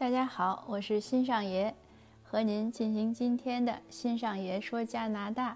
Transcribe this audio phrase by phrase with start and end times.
[0.00, 1.74] 大家好，我是新上爷，
[2.22, 5.54] 和您进行今天的新上爷说加拿大。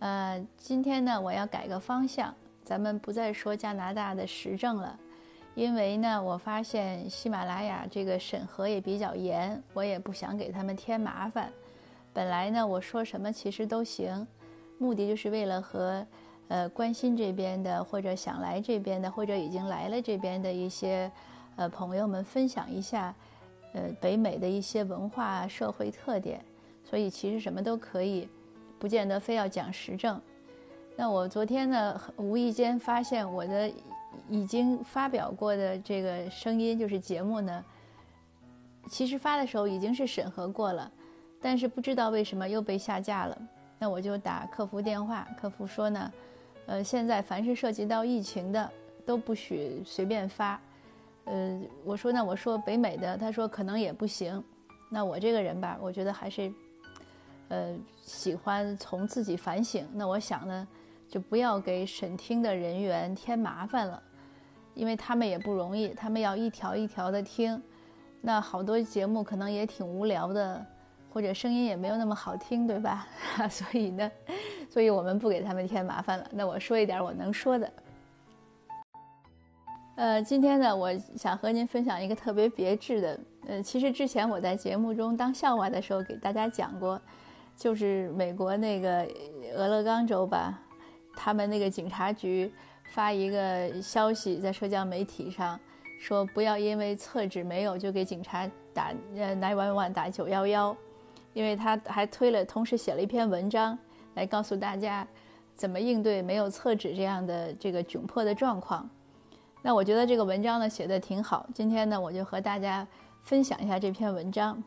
[0.00, 4.94] 呃，今天呢，我要改个方向，咱们不再说加拿大的时政了，
[5.54, 11.50] 因为呢，我发现喜马拉雅这个审核也比较严，我也不想给他们添麻烦。
[12.12, 14.26] 本来呢，我说什么其实都行，
[14.76, 16.06] 目的就是为了和
[16.48, 21.10] 呃关心这边的，或者想来这边的，或者已经来了这边的一些
[21.56, 23.14] 呃朋友们分享一下。
[23.74, 26.42] 呃，北美的一些文化社会特点，
[26.84, 28.28] 所以其实什么都可以，
[28.78, 30.20] 不见得非要讲时政。
[30.96, 33.68] 那我昨天呢，无意间发现我的
[34.28, 37.64] 已经发表过的这个声音，就是节目呢，
[38.88, 40.88] 其实发的时候已经是审核过了，
[41.40, 43.36] 但是不知道为什么又被下架了。
[43.76, 46.12] 那我就打客服电话，客服说呢，
[46.66, 48.70] 呃，现在凡是涉及到疫情的，
[49.04, 50.60] 都不许随便发。
[51.24, 54.42] 呃，我说那我说北美的，他说可能也不行。
[54.90, 56.52] 那我这个人吧，我觉得还是，
[57.48, 59.88] 呃，喜欢从自己反省。
[59.92, 60.68] 那我想呢，
[61.08, 64.00] 就不要给审听的人员添麻烦了，
[64.74, 67.60] 因为他们也不容易，他们要一条一条的听。
[68.20, 70.64] 那好多节目可能也挺无聊的，
[71.10, 73.08] 或者声音也没有那么好听，对吧？
[73.50, 74.10] 所以呢，
[74.70, 76.26] 所以我们不给他们添麻烦了。
[76.30, 77.72] 那我说一点我能说的。
[79.96, 83.20] 呃，今天呢，我想和您分享一个特别别致的。
[83.46, 87.00] 呃，其实之前我在节目中当笑话的时候给大家讲过，
[87.56, 89.06] 就是美国那个
[89.54, 90.60] 俄勒冈州吧，
[91.14, 92.52] 他们那个警察局
[92.90, 95.58] 发一个消息在社交媒体上，
[96.00, 100.76] 说不要因为厕纸没有就给警察打呃9 1 1打九幺幺，
[101.34, 103.78] 因为他还推了，同时写了一篇文章
[104.14, 105.06] 来告诉大家
[105.54, 108.90] 怎么应对没有厕纸这样的这个窘迫的状况。
[109.66, 112.86] 那我觉得这个文章呢写的挺好，今天呢我就和大家
[113.22, 114.62] 分享一下这篇文章。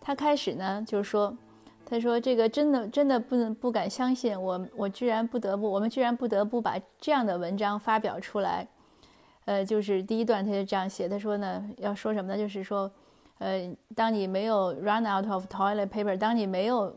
[0.00, 1.36] 他开始呢就说，
[1.84, 8.66] 他说这个真的真的不能不敢相信，我我居然不得不我们居然不得不把这样的文章发表出来。
[9.44, 12.38] 呃，就是第一段他就这样写，他说呢要说什么呢？
[12.38, 12.90] 就是说，
[13.36, 16.96] 呃，当你没有 run out of toilet paper，当你没有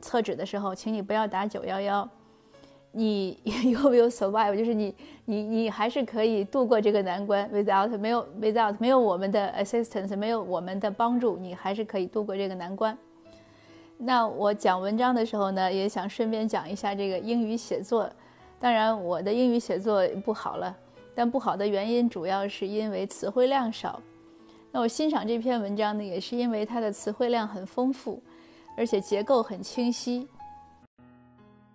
[0.00, 2.10] 厕纸的时候，请你不要打九幺幺。
[2.98, 3.38] 你
[3.70, 4.92] you will survive，就是你
[5.24, 7.48] 你你还是可以度过这个难关。
[7.50, 12.98] Without 没有 without 没有我们的 assistance，没有我们的帮助，你还是可以度过这个难关。
[13.96, 18.10] 那我讲文章的时候呢，也想顺便讲一下这个英语写作。
[18.58, 20.76] 当然，我的英语写作不好了，
[21.14, 24.00] 但不好的原因主要是因为词汇量少。
[24.72, 28.20] 那我欣赏这篇文章呢，也是因为它的词汇量很丰富，
[28.76, 30.26] 而且结构很清晰。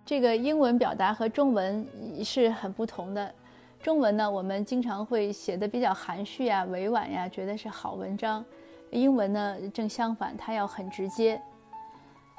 [0.06, 1.86] 这个英文表达和中文
[2.22, 3.34] 是很不同的。
[3.82, 8.44] 中文呢，我们经常会写的比较含蓄呀、委婉呀，觉得是好文章。
[8.90, 11.40] 英文呢，正相反，它要很直接。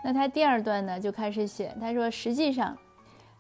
[0.03, 2.77] 那他第二段呢，就开始写，他说：“实际上，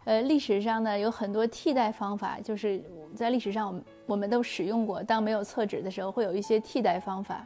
[0.05, 2.83] 呃，历史上呢有很多替代方法，就是
[3.15, 5.03] 在历史上我们我们都使用过。
[5.03, 7.45] 当没有厕纸的时候，会有一些替代方法。”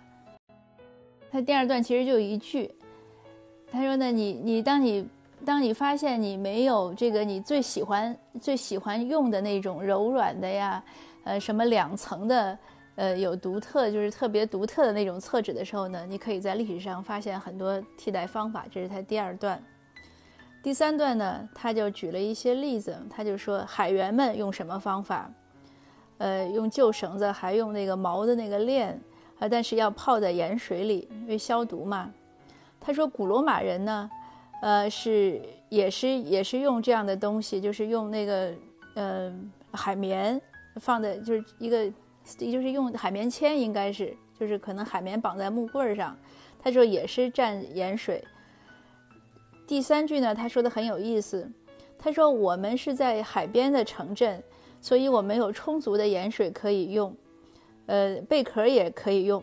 [1.29, 2.73] 他第二段其实就一句，
[3.69, 5.05] 他说：“呢，你你当你。”
[5.45, 10.83] 当你发现你没有这个你最喜欢最喜欢用的那种柔软的呀，
[11.23, 12.57] 呃，什么两层的，
[12.95, 18.65] 呃，有独特就是特别独特的那种厕纸的时候呢，你可以在历史上发现很多替代方法。
[18.69, 19.61] 这是他第二段。
[20.61, 25.31] 第三段呢，他就举了一些例子，他就说海员们用什么方法，
[26.17, 28.99] 呃，用旧绳子，还用那个毛的那个链，
[29.39, 32.11] 啊，但是要泡在盐水里，因为消毒嘛。
[32.77, 34.09] 他说古罗马人呢。
[34.61, 38.53] 呃，是也是也是用这样的东西，就是用那个
[38.95, 39.33] 呃
[39.71, 40.39] 海绵
[40.75, 41.89] 放的，就是一个
[42.37, 46.17] 就是用海绵签，应该是就是可能海绵绑在木棍上。
[46.61, 48.21] 他说也是蘸盐水。
[49.65, 51.49] 第三句呢，他说的很有意思，
[51.97, 54.43] 他说我们是在海边的城镇，
[54.81, 57.15] 所以我们有充足的盐水可以用，
[57.85, 59.41] 呃贝壳也可以用。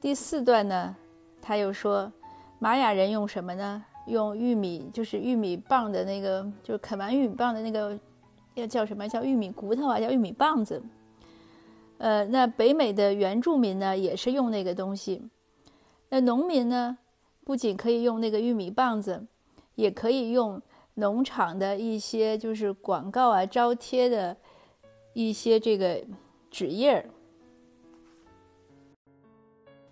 [0.00, 0.96] 第四段呢，
[1.42, 2.10] 他又说
[2.58, 3.84] 玛雅人用什么呢？
[4.10, 7.98] 用玉米，就是玉米棒的那个，就是啃完玉米棒的那个，
[8.54, 9.98] 要叫什么叫玉米骨头啊？
[9.98, 10.82] 叫玉米棒子。
[11.98, 15.22] 呃，那北美的原住民呢，也是用那个东西。
[16.08, 16.98] 那农民呢，
[17.44, 19.26] 不仅可以用那个玉米棒子，
[19.74, 20.60] 也可以用
[20.94, 24.36] 农场的一些就是广告啊、招贴的
[25.12, 26.02] 一些这个
[26.50, 27.04] 纸页儿。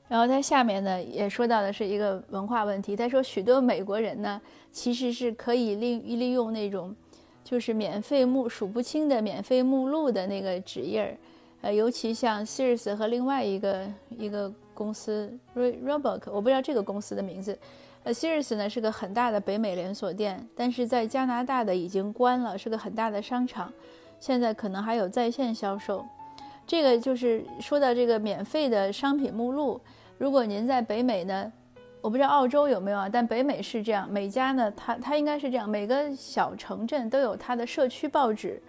[0.08, 2.96] 然后他下面呢也说到的是一个文化问题。
[2.96, 4.40] 他说，许多美国人呢
[4.72, 6.94] 其实是可以利利用那种，
[7.44, 11.16] 就是免费目数不清的免费目录的那个纸页儿，
[11.60, 17.58] 呃，尤其像 Sears 和另外一个一个公司 Roebuck，我不知道这个公司的名字。
[18.05, 23.70] 呃，Sears 呢是个很大的北美连锁店，但是在加拿大的已经关了，是个很大的商场，
[24.20, 26.06] 现在可能还有在线销售。
[26.64, 29.81] 这个就是说到这个免费的商品目录，
[30.19, 31.53] 如果您在北美呢，
[32.00, 38.61] 我不知道澳洲有没有啊，但北美是这样，每家呢，它它应该是这样，每个小城镇都有它的社区报纸，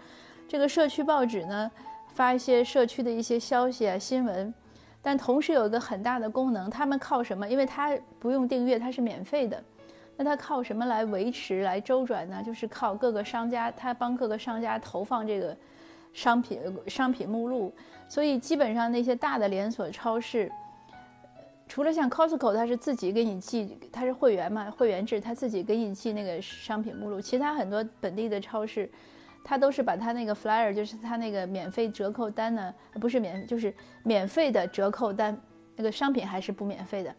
[0.47, 1.69] 这个社区报纸呢
[2.13, 4.53] 发一些社区的一些消息啊新闻，
[5.01, 7.49] 但同时有一个很大的功能，他们靠什么？
[7.49, 9.63] 因为它不用订阅，它是免费的，
[10.15, 12.43] 那它靠什么来维持、来周转呢？
[12.45, 15.57] 就是靠各个商家，它帮各个商家投放这个。
[16.11, 17.71] 商品商品目录，
[18.07, 20.51] 所以基本上那些大的连锁超市，
[21.69, 27.21] 除了像 Costco，它是自己给你寄，它是会员嘛，会员制，它自己给你寄那个商品目录。
[27.21, 28.89] 其他很多本地的超市，
[29.43, 33.71] 它都是把它那个 flyer，就是它那个免费折扣单呢，不是免，就是
[34.01, 35.39] 免费的折扣单，
[35.75, 37.15] 那个商品还是不免费的，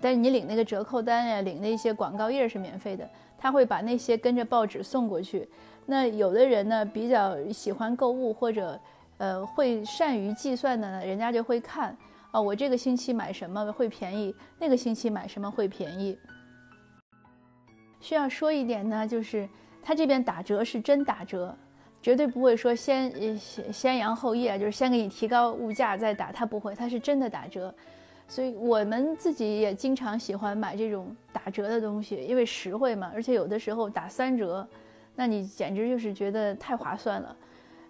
[0.00, 3.08] 但是你领那个折扣单呀，领那些广告页是免费的，
[3.38, 5.48] 他会把那些跟着报纸送过去。
[5.86, 8.78] 那有的人呢比较喜欢购物或者，
[9.18, 11.96] 呃，会善于计算的呢，人家就会看，
[12.32, 16.18] 哦，我这个星期买什么会便宜，那个星期买什么会便宜。
[18.00, 19.48] 需要说一点呢，就是
[19.82, 21.54] 他这边打折是真打折，
[22.00, 27.72] 绝对不会说先先先扬后抑啊，就是先给你提高物价再打，他不会，他是真的打折。
[28.26, 34.66] 所以我们自己也经常喜欢买这种打折的东西，因为实惠嘛，而且有的时候打三折。
[35.14, 37.36] 那你简直就是觉得太划算了，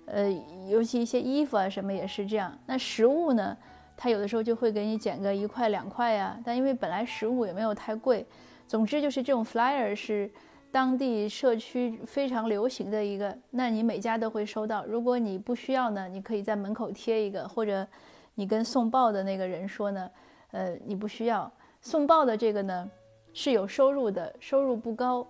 [0.06, 0.28] 呃，
[0.68, 2.52] 尤其一些衣服啊什么也是这样。
[2.66, 3.56] 那食物呢，
[3.96, 6.38] 他有的时候就会给你减个一块两块呀。
[6.44, 8.26] 但因为本来食物也没有太贵，
[8.66, 10.30] 总之就是这种 flyer 是
[10.70, 14.84] 当地社区非常流行的一个，那你每家都会收到。
[14.86, 17.86] 如果你不需要呢，你可以在门口贴一个，或者
[18.34, 20.10] 你跟送报的那个人说呢，
[20.52, 21.50] 呃，你不需要
[21.80, 22.90] 送报的这个呢
[23.32, 25.26] 是有收入的，收入不高，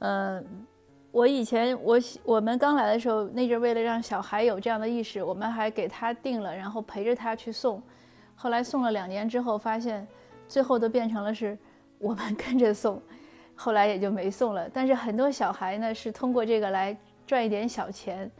[0.00, 0.42] 呃。
[1.12, 7.82] 我以前我我们刚来的时候，那阵为了让小孩有这样的意识，我们还给他订了，然后陪着他去送。
[8.36, 10.06] 后来送了两年之后，发现
[10.46, 11.58] 最后都变成了是
[11.98, 13.02] 我们跟着送，
[13.56, 14.68] 后来也就没送了。
[14.72, 16.96] 但是很多小孩呢是通过这个来
[17.26, 18.30] 赚一点小钱，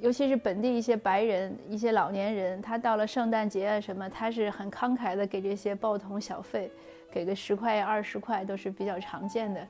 [0.00, 6.68] 尤其是本地一些白人、一些老年人，他到了圣诞节啊什么，他是很慷慨的给这些报童小费，
[7.12, 9.66] 给个十块二十块都是比较常见的。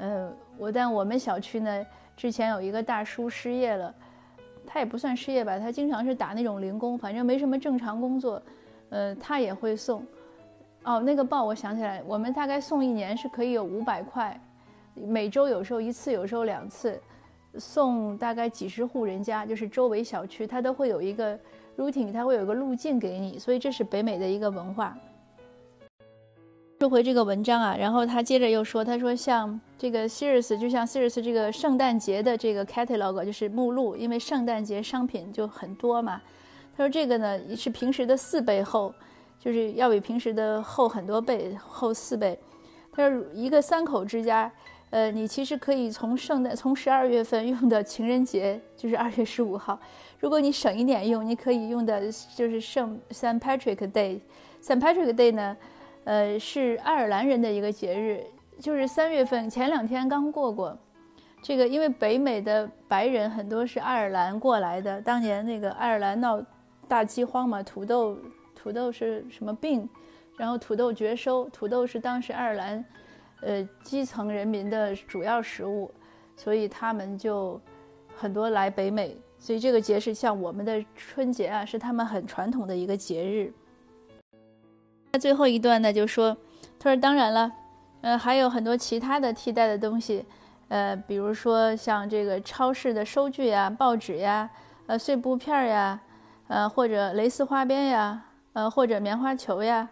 [0.00, 1.86] 呃，我但我们小区呢，
[2.16, 3.94] 之前有一个大叔失业了，
[4.66, 8.42] 他也不算失业吧，他经常是打那种零工，反正没什么正常工作，
[8.88, 10.02] 呃，他也会送。
[10.84, 14.40] 哦，那个报我想起来，我们大概送一年是可以有五百块，
[14.94, 16.98] 每周有时候一次，有时候两次，
[17.58, 21.38] 送大概几十户人家，就是周围小区，他都会有一个
[21.76, 24.96] routine，他会有个路径给你，所以这是北美的一个文化。
[26.80, 36.22] 说回这个文章啊，然后他接着又说，他说像这个 Sears，就像 Sears 这个圣诞节的这个 catalog，就是目录，因为圣诞节商品就很多嘛。
[36.74, 38.94] 他说这个呢是平时的四倍厚，
[39.38, 42.38] 就是要比平时的厚很多倍，厚四倍。
[42.90, 44.50] 他说一个三口之家，
[44.88, 49.78] 呃，你其实可以从圣诞从十二月份用的情人节，就是二月十五号，
[50.18, 54.20] 如果你省一点用，你可以用的就是圣 Saint Patrick Day。
[54.62, 55.54] Saint Patrick Day 呢？
[56.04, 58.24] 呃，是爱尔兰人的一个节日，
[58.58, 60.76] 就是三月份前两天刚过过。
[61.42, 66.42] 这个因为北美的白人很多是爱尔兰过来的，当年那个爱尔兰闹
[66.88, 68.18] 大饥荒嘛，土豆
[68.54, 69.88] 土豆是什么病，
[70.36, 72.84] 然后土豆绝收，土豆是当时爱尔兰
[73.42, 75.90] 呃基层人民的主要食物，
[76.36, 77.60] 所以他们就
[78.14, 83.52] 很多来北美，所以这个节是像我们的春节啊，是他们很传统的一个节日。
[85.12, 86.36] 那最后一段呢，就说，
[86.78, 87.52] 他说当然了，
[88.00, 90.24] 呃，还有很多其他的替代的东西，
[90.68, 94.48] 呃，比如说像这个超市的收据呀、报纸呀、
[94.86, 96.00] 呃碎布片呀，
[96.48, 99.88] 呃或者蕾丝花边呀，呃或者棉花球呀，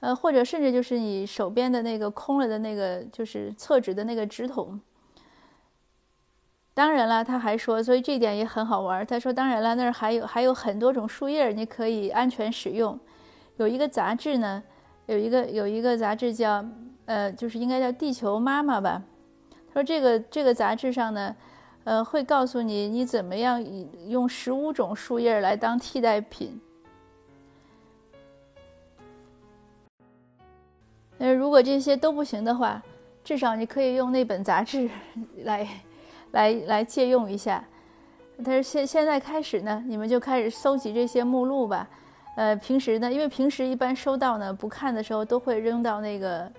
[0.00, 4.80] 呃或者甚至就是你手边的那个空了的那个就是厕纸的那个纸筒。
[6.72, 9.04] 当然了，他还说，所以这点也很好玩。
[9.04, 12.98] 他说，当然了，那儿还有还有很多种树叶，你可以安全使用。
[13.60, 14.62] 有一个杂志呢，
[15.04, 16.64] 有一个有一个杂志叫，
[17.04, 19.02] 呃，就是应该叫《地球妈妈》吧。
[19.68, 21.36] 他说这个这个杂志上呢，
[21.84, 23.62] 呃，会告诉你你怎么样
[24.08, 26.58] 用十五种树叶来当替代品。
[31.18, 32.82] 呃，如果这些都不行的话，
[33.22, 34.88] 至少你可以用那本杂志
[35.42, 35.68] 来，
[36.30, 37.62] 来来借用一下。
[38.38, 41.86] 他说现现在开始呢，你们就开始搜集这些目录吧。
[42.36, 46.52] 呃，平时呢，因为平时一般收到呢不看的时候都会扔到那个，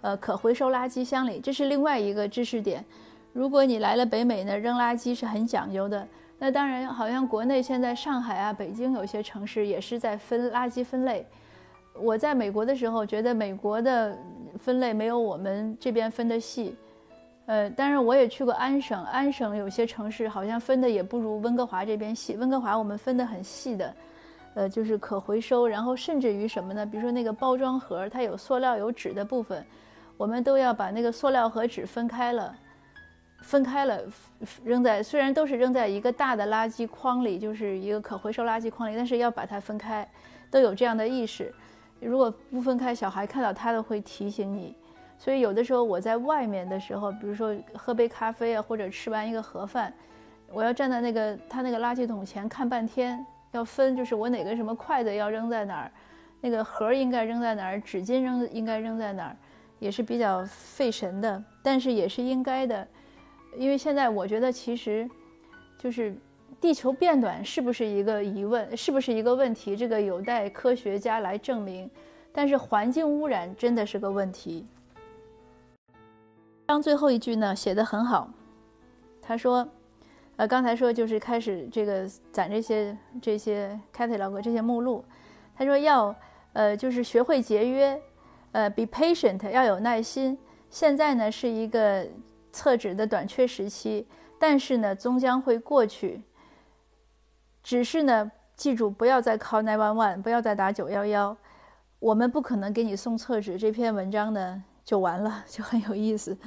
[0.00, 2.84] 呃，可回收垃圾箱里，这是另外一个知识点。
[3.32, 6.06] 如果你来了北美呢，扔垃圾是很讲究的。
[6.38, 11.26] 那当然，好像国内现在上海啊、北京有些城市也是在分垃圾分类。
[11.94, 14.16] 我在美国的时候，觉得美国的
[14.56, 16.76] 分类没有我们这边分的细。
[17.46, 22.36] 呃，当然我也去过安省，安省有些城市好像分的也不如温哥华这边细。
[22.36, 23.94] 温哥华我们分的很细的。
[24.58, 26.84] 呃，就是可回收，然后甚至于什么呢？
[26.84, 29.64] 比如说那个包装盒，它有塑料有纸的部分，
[30.16, 32.52] 我们都要把那个塑料和纸分开了，
[33.40, 34.00] 分开了
[34.64, 40.04] 扔在，虽然都是扔在一个大的垃圾筐里，就是一个可回收垃圾筐里，但是要把它分开，
[40.50, 41.54] 都有这样的意识。
[42.00, 44.74] 如果不分开，小孩看到他都会提醒你。
[45.20, 49.94] 所以有的时候我在外面的时候，比如说喝杯咖啡啊，或者吃完一个盒饭，
[50.52, 53.24] 我要站在那个他那个垃圾桶前看半天。
[53.52, 55.90] 要分，就是我哪个什么筷子要扔在哪儿，
[56.40, 59.36] 那个盒应该扔在哪儿，纸巾扔应该扔在哪儿，
[59.78, 62.86] 也是比较费神的，但是也是应该的，
[63.56, 65.08] 因为现在我觉得其实，
[65.78, 66.14] 就是
[66.60, 71.90] 地球变暖是不是一个疑问，是不是一个问题，这个有待科学家来证明。
[72.30, 74.66] 但是环境污染真的是个问题。
[76.66, 78.28] 当最后一句呢写的很好，
[79.22, 79.66] 他说。
[80.38, 85.04] 呃，刚才说就是开始这个攒这些这些 catalog 这些目录，
[85.56, 86.14] 他说要
[86.52, 88.00] 呃就是学会节约，
[88.52, 90.38] 呃 be patient 要有耐心。
[90.70, 92.06] 现在呢是一个
[92.52, 94.06] 厕纸的短缺时期，
[94.38, 96.22] 但是呢终将会过去。
[97.60, 101.36] 只是呢记住不要再 call nine one one，不要再打九幺幺，
[101.98, 103.58] 我们不可能给你送厕纸。
[103.58, 106.38] 这篇文章呢就完了，就很有意思。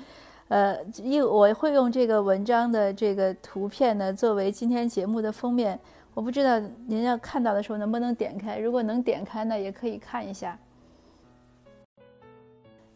[0.51, 5.79] 呃，一我会用这个文章的这个图片呢，作为今天节目的封面。
[6.13, 10.60] 我不知道您要看到的时候能不能点开，如果能点开呢，也可以看一下。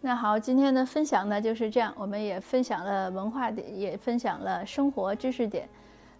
[0.02, 5.70] 那好，今天的分享呢就是这样，我们也分享了文化点，也分享了生活知识点。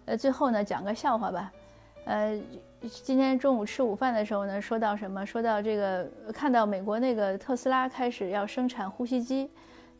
[0.06, 1.52] 呃，最后呢讲个笑话吧。
[2.06, 2.40] 呃，
[2.80, 5.26] 今天中午吃午饭的时候呢，说到什么？
[5.26, 9.50] 说到这个，看到美国那个特斯拉开始要生产呼吸机。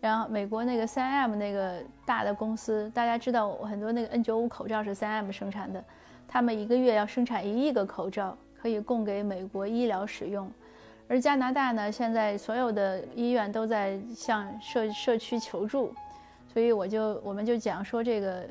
[0.01, 5.83] 然后美国那个三 M 那个大的公司，大家知道很多那个 N95 口罩是三 M 生产的，
[6.29, 10.51] 他们一个月要生产一亿个口罩，可以供给美国医疗使用。
[11.09, 15.95] 而加拿大呢，现在所有的医院都在向社社区求助，
[16.53, 18.45] 所以我就我们就讲说这个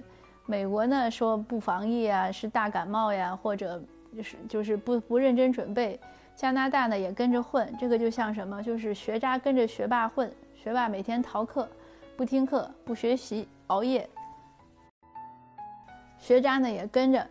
[0.45, 3.81] 美国呢说不防疫啊，是大感冒呀，或者
[4.15, 5.99] 就是就是不不认真准备。
[6.35, 10.31] 加拿大呢也跟着混，这个就像什么，就是学渣跟着学霸混。
[10.65, 11.69] 学霸每天逃课，
[12.17, 14.09] 不听课，不学习，熬夜。
[16.17, 17.23] 学渣呢也跟着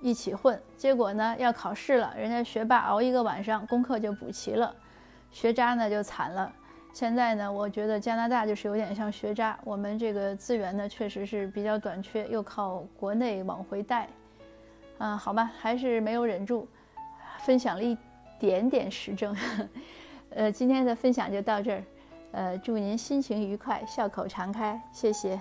[0.00, 4.74] 一起混，结果呢要考试了，人家学霸熬一个晚上，功课就补齐了，
[5.30, 6.50] 学渣呢就惨了。
[6.94, 14.08] 现在呢，我觉得加拿大就是有点像学渣，我们这个资源呢确实是比较短缺，又靠国内往回带。
[14.96, 16.66] 嗯，好吧，还是没有忍住，
[17.40, 17.94] 分享了一
[18.38, 19.36] 点点时政。
[20.34, 21.84] 呃，今天的分享就到这儿。
[22.32, 25.40] 呃，祝您心情愉快，笑口常开，谢谢。